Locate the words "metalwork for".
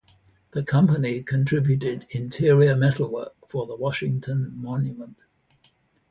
2.75-3.67